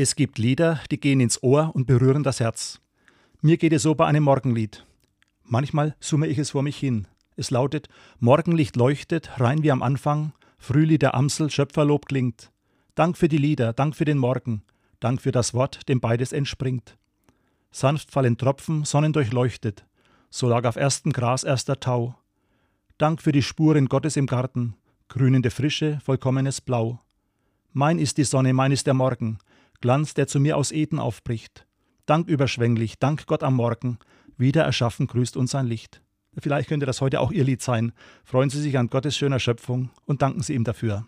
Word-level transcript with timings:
Es 0.00 0.14
gibt 0.14 0.38
Lieder, 0.38 0.78
die 0.92 1.00
gehen 1.00 1.18
ins 1.18 1.42
Ohr 1.42 1.72
und 1.74 1.88
berühren 1.88 2.22
das 2.22 2.38
Herz. 2.38 2.80
Mir 3.40 3.56
geht 3.56 3.72
es 3.72 3.82
so 3.82 3.96
bei 3.96 4.06
einem 4.06 4.22
Morgenlied. 4.22 4.86
Manchmal 5.42 5.96
summe 5.98 6.28
ich 6.28 6.38
es 6.38 6.50
vor 6.50 6.62
mich 6.62 6.76
hin. 6.76 7.08
Es 7.34 7.50
lautet: 7.50 7.88
Morgenlicht 8.20 8.76
leuchtet, 8.76 9.40
rein 9.40 9.64
wie 9.64 9.72
am 9.72 9.82
Anfang, 9.82 10.34
Frühlied 10.56 11.02
der 11.02 11.16
Amsel, 11.16 11.50
Schöpferlob 11.50 12.06
klingt. 12.06 12.52
Dank 12.94 13.16
für 13.16 13.26
die 13.26 13.38
Lieder, 13.38 13.72
Dank 13.72 13.96
für 13.96 14.04
den 14.04 14.18
Morgen, 14.18 14.62
Dank 15.00 15.20
für 15.20 15.32
das 15.32 15.52
Wort, 15.52 15.88
dem 15.88 15.98
beides 15.98 16.32
entspringt. 16.32 16.96
Sanft 17.72 18.12
fallen 18.12 18.38
Tropfen, 18.38 18.84
sonnendurchleuchtet, 18.84 19.84
so 20.30 20.48
lag 20.48 20.64
auf 20.64 20.76
erstem 20.76 21.12
Gras 21.12 21.42
erster 21.42 21.80
Tau. 21.80 22.14
Dank 22.98 23.20
für 23.20 23.32
die 23.32 23.42
Spuren 23.42 23.88
Gottes 23.88 24.16
im 24.16 24.26
Garten, 24.26 24.76
grünende 25.08 25.50
Frische, 25.50 25.98
vollkommenes 26.04 26.60
Blau. 26.60 27.00
Mein 27.72 27.98
ist 27.98 28.16
die 28.16 28.22
Sonne, 28.22 28.52
mein 28.52 28.70
ist 28.70 28.86
der 28.86 28.94
Morgen, 28.94 29.38
Glanz, 29.80 30.14
der 30.14 30.26
zu 30.26 30.40
mir 30.40 30.56
aus 30.56 30.72
Eden 30.72 30.98
aufbricht. 30.98 31.66
Dank 32.06 32.28
überschwänglich, 32.28 32.98
Dank 32.98 33.26
Gott 33.26 33.42
am 33.42 33.54
Morgen, 33.54 33.98
wieder 34.36 34.62
erschaffen 34.62 35.06
grüßt 35.06 35.36
uns 35.36 35.50
sein 35.50 35.66
Licht. 35.66 36.02
Vielleicht 36.38 36.68
könnte 36.68 36.86
das 36.86 37.00
heute 37.00 37.20
auch 37.20 37.32
Ihr 37.32 37.44
Lied 37.44 37.62
sein. 37.62 37.92
Freuen 38.24 38.50
Sie 38.50 38.60
sich 38.60 38.78
an 38.78 38.88
Gottes 38.88 39.16
schöner 39.16 39.40
Schöpfung 39.40 39.90
und 40.04 40.22
danken 40.22 40.42
Sie 40.42 40.54
ihm 40.54 40.64
dafür. 40.64 41.06